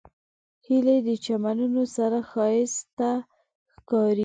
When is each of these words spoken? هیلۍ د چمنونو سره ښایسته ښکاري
هیلۍ 0.65 0.99
د 1.07 1.09
چمنونو 1.25 1.83
سره 1.95 2.17
ښایسته 2.31 3.11
ښکاري 3.73 4.19